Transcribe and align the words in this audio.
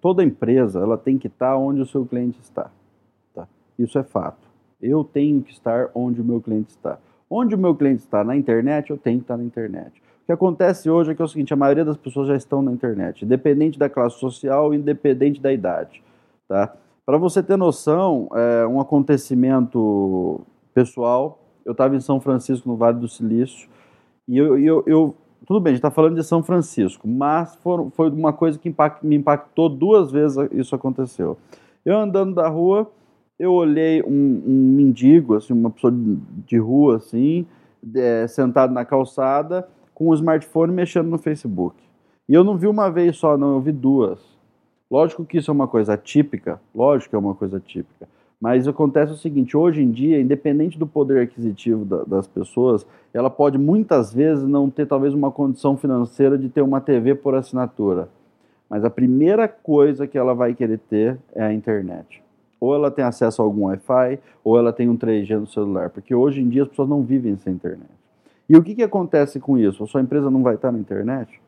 toda 0.00 0.24
empresa 0.24 0.80
ela 0.80 0.96
tem 0.96 1.18
que 1.18 1.26
estar 1.26 1.56
onde 1.56 1.80
o 1.80 1.86
seu 1.86 2.04
cliente 2.04 2.40
está. 2.40 2.70
Tá? 3.34 3.46
Isso 3.78 3.98
é 3.98 4.02
fato. 4.02 4.48
Eu 4.80 5.02
tenho 5.02 5.42
que 5.42 5.52
estar 5.52 5.90
onde 5.94 6.20
o 6.20 6.24
meu 6.24 6.40
cliente 6.40 6.70
está. 6.70 6.98
Onde 7.30 7.54
o 7.54 7.58
meu 7.58 7.74
cliente 7.74 8.02
está 8.02 8.24
na 8.24 8.36
internet, 8.36 8.90
eu 8.90 8.96
tenho 8.96 9.18
que 9.18 9.24
estar 9.24 9.36
na 9.36 9.44
internet. 9.44 10.00
O 10.22 10.26
que 10.26 10.32
acontece 10.32 10.88
hoje 10.88 11.10
é 11.10 11.14
que 11.14 11.20
é 11.20 11.24
o 11.24 11.28
seguinte: 11.28 11.52
a 11.52 11.56
maioria 11.56 11.84
das 11.84 11.96
pessoas 11.96 12.28
já 12.28 12.36
estão 12.36 12.62
na 12.62 12.72
internet, 12.72 13.24
independente 13.24 13.78
da 13.78 13.88
classe 13.88 14.18
social, 14.18 14.72
independente 14.72 15.40
da 15.40 15.52
idade. 15.52 16.02
Tá? 16.46 16.74
Para 17.04 17.18
você 17.18 17.42
ter 17.42 17.56
noção, 17.56 18.28
é 18.34 18.66
um 18.66 18.80
acontecimento 18.80 20.40
pessoal. 20.72 21.38
Eu 21.64 21.72
estava 21.72 21.96
em 21.96 22.00
São 22.00 22.20
Francisco, 22.20 22.68
no 22.68 22.76
Vale 22.76 22.98
do 22.98 23.08
Silício, 23.08 23.68
e 24.26 24.38
eu, 24.38 24.58
eu, 24.58 24.84
eu 24.86 25.14
tudo 25.46 25.60
bem, 25.60 25.70
a 25.70 25.74
gente 25.74 25.78
está 25.78 25.90
falando 25.90 26.16
de 26.16 26.24
São 26.24 26.42
Francisco, 26.42 27.06
mas 27.06 27.54
for, 27.56 27.90
foi 27.92 28.10
uma 28.10 28.32
coisa 28.32 28.58
que 28.58 28.68
impact, 28.68 29.06
me 29.06 29.16
impactou 29.16 29.68
duas 29.68 30.10
vezes 30.10 30.36
isso 30.52 30.74
aconteceu. 30.74 31.38
Eu 31.84 31.98
andando 31.98 32.34
da 32.34 32.48
rua, 32.48 32.90
eu 33.38 33.52
olhei 33.52 34.02
um, 34.02 34.42
um 34.46 34.74
mendigo, 34.76 35.34
assim, 35.34 35.52
uma 35.52 35.70
pessoa 35.70 35.94
de 36.46 36.58
rua, 36.58 36.96
assim, 36.96 37.46
é, 37.94 38.26
sentado 38.26 38.72
na 38.72 38.84
calçada, 38.84 39.68
com 39.94 40.08
o 40.08 40.14
smartphone 40.14 40.72
mexendo 40.72 41.08
no 41.08 41.18
Facebook. 41.18 41.76
E 42.28 42.34
eu 42.34 42.44
não 42.44 42.56
vi 42.56 42.66
uma 42.66 42.90
vez 42.90 43.16
só, 43.16 43.36
não, 43.38 43.54
eu 43.54 43.60
vi 43.60 43.72
duas. 43.72 44.20
Lógico 44.90 45.24
que 45.24 45.38
isso 45.38 45.50
é 45.50 45.54
uma 45.54 45.68
coisa 45.68 45.96
típica, 45.96 46.60
lógico 46.74 47.10
que 47.10 47.16
é 47.16 47.18
uma 47.18 47.34
coisa 47.34 47.60
típica. 47.60 48.08
Mas 48.40 48.68
acontece 48.68 49.12
o 49.12 49.16
seguinte: 49.16 49.56
hoje 49.56 49.82
em 49.82 49.90
dia, 49.90 50.20
independente 50.20 50.78
do 50.78 50.86
poder 50.86 51.22
aquisitivo 51.22 51.84
da, 51.84 52.04
das 52.04 52.26
pessoas, 52.26 52.86
ela 53.12 53.30
pode 53.30 53.58
muitas 53.58 54.12
vezes 54.12 54.44
não 54.44 54.70
ter 54.70 54.86
talvez 54.86 55.12
uma 55.12 55.30
condição 55.30 55.76
financeira 55.76 56.38
de 56.38 56.48
ter 56.48 56.62
uma 56.62 56.80
TV 56.80 57.14
por 57.14 57.34
assinatura. 57.34 58.08
Mas 58.70 58.84
a 58.84 58.90
primeira 58.90 59.48
coisa 59.48 60.06
que 60.06 60.18
ela 60.18 60.34
vai 60.34 60.54
querer 60.54 60.78
ter 60.78 61.18
é 61.34 61.42
a 61.42 61.52
internet. 61.52 62.22
Ou 62.60 62.74
ela 62.74 62.90
tem 62.90 63.04
acesso 63.04 63.40
a 63.40 63.44
algum 63.44 63.64
Wi-Fi, 63.66 64.18
ou 64.44 64.58
ela 64.58 64.72
tem 64.72 64.88
um 64.88 64.96
3G 64.96 65.38
no 65.38 65.46
celular, 65.46 65.90
porque 65.90 66.14
hoje 66.14 66.40
em 66.40 66.48
dia 66.48 66.64
as 66.64 66.68
pessoas 66.68 66.88
não 66.88 67.02
vivem 67.02 67.36
sem 67.36 67.54
internet. 67.54 67.90
E 68.48 68.56
o 68.56 68.62
que, 68.62 68.74
que 68.74 68.82
acontece 68.82 69.38
com 69.38 69.56
isso? 69.56 69.84
A 69.84 69.86
sua 69.86 70.00
empresa 70.00 70.30
não 70.30 70.42
vai 70.42 70.56
estar 70.56 70.72
na 70.72 70.78
internet? 70.78 71.40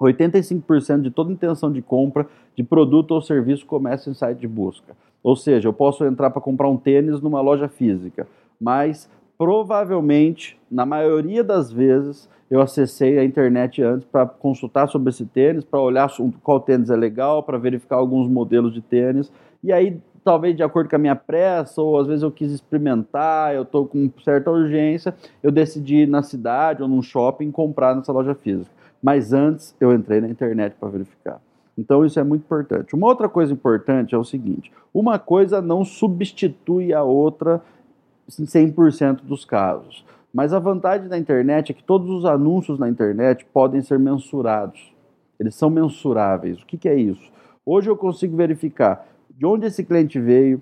85% 0.00 1.02
de 1.02 1.10
toda 1.10 1.32
intenção 1.32 1.72
de 1.72 1.82
compra 1.82 2.26
de 2.56 2.62
produto 2.62 3.12
ou 3.12 3.20
serviço 3.20 3.66
começa 3.66 4.08
em 4.08 4.14
site 4.14 4.38
de 4.38 4.48
busca. 4.48 4.96
Ou 5.22 5.36
seja, 5.36 5.68
eu 5.68 5.72
posso 5.72 6.04
entrar 6.04 6.30
para 6.30 6.40
comprar 6.40 6.68
um 6.68 6.76
tênis 6.76 7.20
numa 7.20 7.40
loja 7.40 7.68
física, 7.68 8.26
mas 8.60 9.10
provavelmente, 9.36 10.58
na 10.70 10.84
maioria 10.84 11.44
das 11.44 11.70
vezes, 11.70 12.28
eu 12.50 12.60
acessei 12.60 13.18
a 13.18 13.24
internet 13.24 13.82
antes 13.82 14.06
para 14.06 14.26
consultar 14.26 14.88
sobre 14.88 15.10
esse 15.10 15.24
tênis, 15.26 15.64
para 15.64 15.80
olhar 15.80 16.10
qual 16.42 16.60
tênis 16.60 16.90
é 16.90 16.96
legal, 16.96 17.42
para 17.42 17.58
verificar 17.58 17.96
alguns 17.96 18.28
modelos 18.28 18.72
de 18.72 18.80
tênis. 18.80 19.30
E 19.62 19.72
aí, 19.72 20.00
talvez 20.24 20.56
de 20.56 20.62
acordo 20.62 20.88
com 20.88 20.96
a 20.96 20.98
minha 20.98 21.16
pressa, 21.16 21.80
ou 21.80 21.98
às 21.98 22.06
vezes 22.06 22.22
eu 22.22 22.32
quis 22.32 22.50
experimentar, 22.50 23.54
eu 23.54 23.62
estou 23.62 23.86
com 23.86 24.10
certa 24.24 24.50
urgência, 24.50 25.14
eu 25.42 25.52
decidi 25.52 26.02
ir 26.02 26.08
na 26.08 26.22
cidade 26.22 26.82
ou 26.82 26.88
num 26.88 27.02
shopping 27.02 27.50
comprar 27.50 27.94
nessa 27.94 28.12
loja 28.12 28.34
física. 28.34 28.70
Mas 29.02 29.32
antes 29.32 29.76
eu 29.78 29.92
entrei 29.92 30.20
na 30.20 30.28
internet 30.28 30.74
para 30.80 30.88
verificar. 30.88 31.40
Então 31.78 32.04
isso 32.04 32.18
é 32.18 32.24
muito 32.24 32.42
importante. 32.42 32.96
Uma 32.96 33.06
outra 33.06 33.28
coisa 33.28 33.52
importante 33.52 34.12
é 34.12 34.18
o 34.18 34.24
seguinte: 34.24 34.72
uma 34.92 35.16
coisa 35.16 35.62
não 35.62 35.84
substitui 35.84 36.92
a 36.92 37.04
outra 37.04 37.62
em 38.38 38.44
100% 38.44 39.22
dos 39.22 39.44
casos. 39.44 40.04
Mas 40.34 40.52
a 40.52 40.58
vantagem 40.58 41.08
da 41.08 41.16
internet 41.16 41.70
é 41.70 41.74
que 41.74 41.82
todos 41.82 42.10
os 42.10 42.24
anúncios 42.24 42.78
na 42.78 42.88
internet 42.88 43.46
podem 43.46 43.80
ser 43.80 43.98
mensurados. 43.98 44.92
Eles 45.38 45.54
são 45.54 45.70
mensuráveis. 45.70 46.60
O 46.60 46.66
que, 46.66 46.76
que 46.76 46.88
é 46.88 46.96
isso? 46.96 47.32
Hoje 47.64 47.88
eu 47.88 47.96
consigo 47.96 48.36
verificar 48.36 49.06
de 49.30 49.46
onde 49.46 49.66
esse 49.66 49.84
cliente 49.84 50.18
veio, 50.18 50.60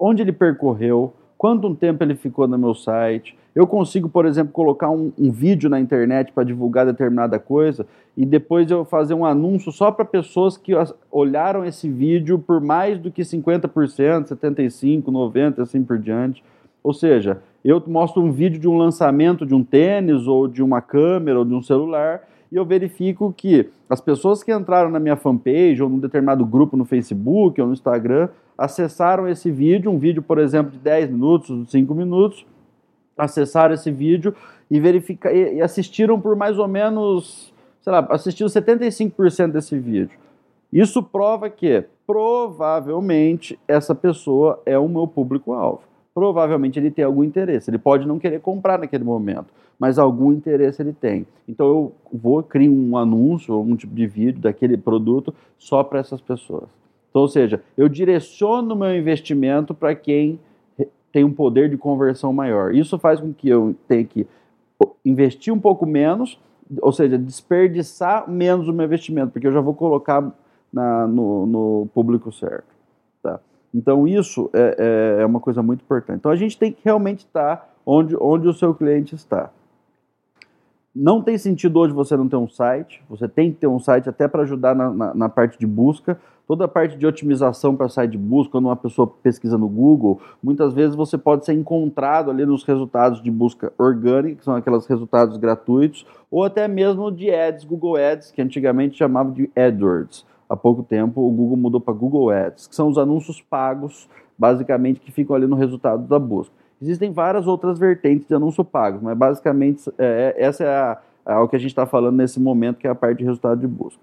onde 0.00 0.22
ele 0.22 0.32
percorreu, 0.32 1.12
quanto 1.36 1.74
tempo 1.74 2.02
ele 2.02 2.14
ficou 2.14 2.46
no 2.46 2.58
meu 2.58 2.74
site. 2.74 3.36
Eu 3.54 3.66
consigo, 3.66 4.08
por 4.08 4.26
exemplo, 4.26 4.52
colocar 4.52 4.90
um, 4.90 5.12
um 5.18 5.30
vídeo 5.30 5.70
na 5.70 5.78
internet 5.78 6.32
para 6.32 6.44
divulgar 6.44 6.86
determinada 6.86 7.38
coisa 7.38 7.86
e 8.16 8.26
depois 8.26 8.70
eu 8.70 8.84
fazer 8.84 9.14
um 9.14 9.24
anúncio 9.24 9.70
só 9.70 9.90
para 9.90 10.04
pessoas 10.04 10.56
que 10.56 10.72
olharam 11.10 11.64
esse 11.64 11.88
vídeo 11.88 12.38
por 12.38 12.60
mais 12.60 12.98
do 12.98 13.10
que 13.10 13.22
50%, 13.22 14.28
75%, 14.28 15.04
90%, 15.04 15.60
assim 15.60 15.82
por 15.82 15.98
diante. 15.98 16.42
Ou 16.82 16.92
seja, 16.92 17.40
eu 17.64 17.82
mostro 17.86 18.22
um 18.22 18.30
vídeo 18.30 18.60
de 18.60 18.68
um 18.68 18.76
lançamento 18.76 19.46
de 19.46 19.54
um 19.54 19.64
tênis 19.64 20.26
ou 20.26 20.46
de 20.46 20.62
uma 20.62 20.82
câmera 20.82 21.38
ou 21.38 21.44
de 21.44 21.54
um 21.54 21.62
celular 21.62 22.22
e 22.54 22.56
eu 22.56 22.64
verifico 22.64 23.34
que 23.36 23.68
as 23.90 24.00
pessoas 24.00 24.44
que 24.44 24.54
entraram 24.54 24.88
na 24.88 25.00
minha 25.00 25.16
fanpage 25.16 25.82
ou 25.82 25.88
num 25.88 25.98
determinado 25.98 26.46
grupo 26.46 26.76
no 26.76 26.84
Facebook 26.84 27.60
ou 27.60 27.66
no 27.66 27.72
Instagram 27.72 28.28
acessaram 28.56 29.28
esse 29.28 29.50
vídeo, 29.50 29.90
um 29.90 29.98
vídeo, 29.98 30.22
por 30.22 30.38
exemplo, 30.38 30.70
de 30.70 30.78
10 30.78 31.10
minutos, 31.10 31.68
5 31.68 31.92
minutos, 31.92 32.46
acessaram 33.18 33.74
esse 33.74 33.90
vídeo 33.90 34.36
e, 34.70 34.78
verifica, 34.78 35.32
e 35.32 35.60
assistiram 35.60 36.20
por 36.20 36.36
mais 36.36 36.56
ou 36.56 36.68
menos, 36.68 37.52
sei 37.82 37.92
lá, 37.92 38.06
assistiram 38.10 38.48
75% 38.48 39.50
desse 39.50 39.76
vídeo. 39.76 40.16
Isso 40.72 41.02
prova 41.02 41.50
que 41.50 41.84
provavelmente 42.06 43.58
essa 43.66 43.96
pessoa 43.96 44.62
é 44.64 44.78
o 44.78 44.88
meu 44.88 45.08
público-alvo. 45.08 45.82
Provavelmente 46.14 46.78
ele 46.78 46.90
tem 46.90 47.04
algum 47.04 47.24
interesse. 47.24 47.68
Ele 47.68 47.78
pode 47.78 48.06
não 48.06 48.18
querer 48.18 48.40
comprar 48.40 48.78
naquele 48.78 49.02
momento, 49.04 49.48
mas 49.78 49.98
algum 49.98 50.32
interesse 50.32 50.80
ele 50.80 50.92
tem. 50.92 51.26
Então 51.48 51.66
eu 51.66 51.92
vou 52.12 52.42
criar 52.42 52.70
um 52.70 52.96
anúncio 52.96 53.54
ou 53.54 53.64
um 53.64 53.74
tipo 53.74 53.94
de 53.94 54.06
vídeo 54.06 54.40
daquele 54.40 54.76
produto 54.76 55.34
só 55.58 55.82
para 55.82 55.98
essas 55.98 56.20
pessoas. 56.20 56.68
Então, 57.10 57.22
ou 57.22 57.28
seja, 57.28 57.62
eu 57.76 57.88
direciono 57.88 58.74
meu 58.74 58.96
investimento 58.96 59.74
para 59.74 59.94
quem 59.94 60.38
tem 61.14 61.22
um 61.22 61.32
poder 61.32 61.70
de 61.70 61.76
conversão 61.76 62.32
maior. 62.32 62.74
Isso 62.74 62.98
faz 62.98 63.20
com 63.20 63.32
que 63.32 63.48
eu 63.48 63.76
tenha 63.86 64.04
que 64.04 64.26
investir 65.04 65.54
um 65.54 65.60
pouco 65.60 65.86
menos, 65.86 66.40
ou 66.82 66.90
seja, 66.90 67.16
desperdiçar 67.16 68.28
menos 68.28 68.66
o 68.66 68.72
meu 68.72 68.84
investimento, 68.84 69.30
porque 69.30 69.46
eu 69.46 69.52
já 69.52 69.60
vou 69.60 69.74
colocar 69.74 70.32
na, 70.72 71.06
no, 71.06 71.46
no, 71.46 71.88
público 71.94 72.32
certo. 72.32 72.66
Tá? 73.22 73.38
Então, 73.74 74.06
isso 74.06 74.48
é, 74.52 75.16
é, 75.18 75.22
é, 75.22 75.26
uma 75.26 75.40
coisa 75.40 75.60
muito 75.60 75.82
importante. 75.82 76.18
Então, 76.18 76.30
a 76.30 76.36
gente 76.36 76.56
tem 76.56 76.70
que 76.70 76.80
realmente 76.84 77.20
estar 77.26 77.74
onde, 77.84 78.16
onde 78.20 78.46
o 78.46 78.54
seu 78.54 78.72
cliente 78.72 79.16
está. 79.16 79.50
Não 80.94 81.20
tem 81.20 81.36
sentido 81.36 81.80
hoje 81.80 81.92
você 81.92 82.16
não 82.16 82.28
ter 82.28 82.36
um 82.36 82.48
site, 82.48 83.02
você 83.10 83.26
tem 83.26 83.50
que 83.50 83.58
ter 83.58 83.66
um 83.66 83.80
site 83.80 84.08
até 84.08 84.28
para 84.28 84.42
ajudar 84.42 84.76
na, 84.76 84.90
na, 84.90 85.14
na, 85.14 85.28
parte 85.28 85.58
de 85.58 85.66
busca. 85.66 86.16
Toda 86.46 86.66
a 86.66 86.68
parte 86.68 86.96
de 86.96 87.04
otimização 87.04 87.74
para 87.74 87.88
site 87.88 88.12
de 88.12 88.18
busca, 88.18 88.52
quando 88.52 88.66
uma 88.66 88.76
pessoa 88.76 89.08
pesquisa 89.08 89.58
no 89.58 89.66
Google, 89.68 90.20
muitas 90.40 90.72
vezes 90.72 90.94
você 90.94 91.18
pode 91.18 91.44
ser 91.44 91.54
encontrado 91.54 92.30
ali 92.30 92.46
nos 92.46 92.62
resultados 92.62 93.20
de 93.20 93.30
busca 93.30 93.72
orgânica, 93.76 94.36
que 94.36 94.44
são 94.44 94.54
aqueles 94.54 94.86
resultados 94.86 95.36
gratuitos, 95.36 96.06
ou 96.30 96.44
até 96.44 96.68
mesmo 96.68 97.10
de 97.10 97.28
ads, 97.28 97.64
Google 97.64 97.96
Ads, 97.96 98.30
que 98.30 98.40
antigamente 98.40 98.96
chamava 98.96 99.32
de 99.32 99.50
AdWords. 99.56 100.24
Há 100.54 100.56
pouco 100.56 100.84
tempo 100.84 101.20
o 101.20 101.30
Google 101.32 101.56
mudou 101.56 101.80
para 101.80 101.92
Google 101.92 102.30
Ads, 102.30 102.68
que 102.68 102.76
são 102.76 102.88
os 102.88 102.96
anúncios 102.96 103.40
pagos, 103.40 104.08
basicamente, 104.38 105.00
que 105.00 105.10
ficam 105.10 105.34
ali 105.34 105.48
no 105.48 105.56
resultado 105.56 106.06
da 106.06 106.16
busca. 106.16 106.54
Existem 106.80 107.10
várias 107.12 107.48
outras 107.48 107.76
vertentes 107.76 108.28
de 108.28 108.34
anúncio 108.34 108.64
pago, 108.64 109.00
mas 109.02 109.18
basicamente 109.18 109.90
é, 109.98 110.32
essa 110.38 110.62
é, 110.62 110.68
a, 110.68 110.98
é 111.26 111.36
o 111.38 111.48
que 111.48 111.56
a 111.56 111.58
gente 111.58 111.70
está 111.70 111.86
falando 111.86 112.16
nesse 112.16 112.38
momento, 112.38 112.78
que 112.78 112.86
é 112.86 112.90
a 112.90 112.94
parte 112.94 113.18
de 113.18 113.24
resultado 113.24 113.60
de 113.60 113.66
busca. 113.66 114.00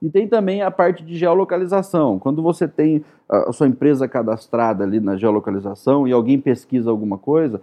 E 0.00 0.08
tem 0.08 0.26
também 0.26 0.62
a 0.62 0.70
parte 0.70 1.04
de 1.04 1.14
geolocalização. 1.14 2.18
Quando 2.18 2.42
você 2.42 2.66
tem 2.66 3.04
a 3.28 3.52
sua 3.52 3.68
empresa 3.68 4.08
cadastrada 4.08 4.82
ali 4.82 5.00
na 5.00 5.18
geolocalização 5.18 6.08
e 6.08 6.12
alguém 6.12 6.40
pesquisa 6.40 6.90
alguma 6.90 7.18
coisa, 7.18 7.60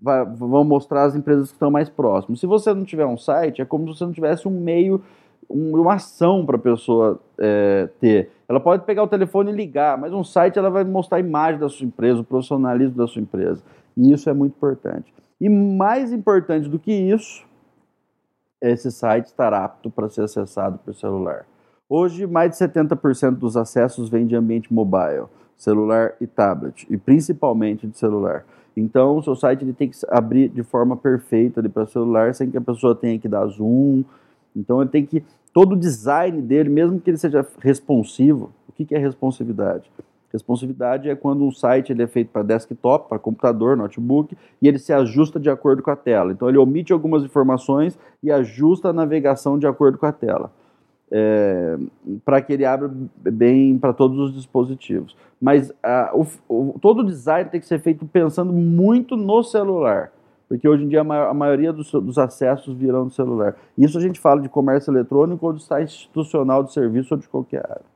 vai, 0.00 0.24
vão 0.24 0.62
mostrar 0.62 1.02
as 1.02 1.16
empresas 1.16 1.48
que 1.48 1.54
estão 1.54 1.72
mais 1.72 1.88
próximas. 1.88 2.38
Se 2.38 2.46
você 2.46 2.72
não 2.72 2.84
tiver 2.84 3.06
um 3.06 3.18
site, 3.18 3.60
é 3.60 3.64
como 3.64 3.88
se 3.88 3.98
você 3.98 4.04
não 4.04 4.12
tivesse 4.12 4.46
um 4.46 4.60
meio, 4.60 5.02
uma 5.52 5.94
ação 5.94 6.44
para 6.46 6.56
a 6.56 6.58
pessoa 6.58 7.20
é, 7.38 7.88
ter. 8.00 8.30
Ela 8.48 8.60
pode 8.60 8.84
pegar 8.84 9.02
o 9.02 9.08
telefone 9.08 9.50
e 9.50 9.54
ligar, 9.54 9.98
mas 9.98 10.12
um 10.12 10.24
site 10.24 10.58
ela 10.58 10.70
vai 10.70 10.84
mostrar 10.84 11.18
a 11.18 11.20
imagem 11.20 11.60
da 11.60 11.68
sua 11.68 11.86
empresa, 11.86 12.20
o 12.20 12.24
profissionalismo 12.24 12.96
da 12.96 13.06
sua 13.06 13.22
empresa. 13.22 13.62
E 13.96 14.12
isso 14.12 14.28
é 14.28 14.32
muito 14.32 14.54
importante. 14.54 15.12
E 15.40 15.48
mais 15.48 16.12
importante 16.12 16.68
do 16.68 16.78
que 16.78 16.92
isso, 16.92 17.44
esse 18.60 18.90
site 18.90 19.26
estar 19.26 19.52
apto 19.52 19.90
para 19.90 20.08
ser 20.08 20.22
acessado 20.22 20.78
por 20.78 20.94
celular. 20.94 21.44
Hoje, 21.88 22.26
mais 22.26 22.50
de 22.50 22.56
70% 22.56 23.32
dos 23.32 23.56
acessos 23.56 24.08
vêm 24.08 24.26
de 24.26 24.34
ambiente 24.34 24.72
mobile, 24.72 25.26
celular 25.56 26.14
e 26.20 26.26
tablet, 26.26 26.86
e 26.88 26.96
principalmente 26.96 27.86
de 27.86 27.98
celular. 27.98 28.46
Então, 28.76 29.18
o 29.18 29.22
seu 29.22 29.36
site 29.36 29.62
ele 29.62 29.72
tem 29.72 29.88
que 29.90 29.96
abrir 30.08 30.48
de 30.48 30.62
forma 30.62 30.96
perfeita 30.96 31.62
para 31.68 31.86
celular, 31.86 32.34
sem 32.34 32.50
que 32.50 32.56
a 32.56 32.60
pessoa 32.60 32.94
tenha 32.94 33.18
que 33.18 33.28
dar 33.28 33.46
zoom. 33.46 34.04
Então, 34.56 34.80
ele 34.80 34.90
tem 34.90 35.04
que. 35.04 35.22
Todo 35.52 35.72
o 35.72 35.76
design 35.76 36.40
dele, 36.40 36.68
mesmo 36.68 37.00
que 37.00 37.10
ele 37.10 37.18
seja 37.18 37.46
responsivo, 37.60 38.50
o 38.68 38.72
que, 38.72 38.84
que 38.84 38.94
é 38.94 38.98
responsividade? 38.98 39.90
Responsividade 40.32 41.10
é 41.10 41.14
quando 41.14 41.44
um 41.44 41.52
site 41.52 41.92
ele 41.92 42.02
é 42.02 42.06
feito 42.06 42.30
para 42.30 42.42
desktop, 42.42 43.08
para 43.08 43.18
computador, 43.18 43.76
notebook, 43.76 44.34
e 44.62 44.66
ele 44.66 44.78
se 44.78 44.90
ajusta 44.90 45.38
de 45.38 45.50
acordo 45.50 45.82
com 45.82 45.90
a 45.90 45.96
tela. 45.96 46.32
Então 46.32 46.48
ele 46.48 46.56
omite 46.56 46.90
algumas 46.90 47.22
informações 47.22 47.98
e 48.22 48.30
ajusta 48.30 48.88
a 48.88 48.92
navegação 48.94 49.58
de 49.58 49.66
acordo 49.66 49.98
com 49.98 50.06
a 50.06 50.12
tela. 50.12 50.50
é, 51.14 51.76
para 52.24 52.40
que 52.40 52.54
ele 52.54 52.64
abra 52.64 52.90
bem 53.16 53.78
para 53.78 53.92
todos 53.92 54.18
os 54.18 54.34
dispositivos. 54.34 55.14
Mas 55.38 55.70
o, 56.14 56.26
o, 56.48 56.78
todo 56.80 57.00
o 57.00 57.04
design 57.04 57.50
tem 57.50 57.60
que 57.60 57.66
ser 57.66 57.80
feito 57.80 58.06
pensando 58.06 58.50
muito 58.50 59.14
no 59.14 59.42
celular, 59.42 60.10
porque 60.52 60.68
hoje 60.68 60.84
em 60.84 60.88
dia 60.88 61.00
a, 61.00 61.04
maior, 61.04 61.30
a 61.30 61.34
maioria 61.34 61.72
dos, 61.72 61.90
dos, 61.90 62.18
acessos 62.18 62.76
virão 62.76 63.06
no 63.06 63.10
celular. 63.10 63.56
Isso 63.76 63.96
a 63.96 64.00
gente 64.02 64.20
fala 64.20 64.38
de 64.38 64.50
comércio 64.50 64.92
eletrônico 64.92 65.46
ou 65.46 65.54
de 65.54 65.62
site 65.62 65.88
institucional 65.88 66.62
de 66.62 66.74
serviço 66.74 67.14
ou 67.14 67.18
de 67.18 67.26
qualquer 67.26 67.64
área. 67.64 67.91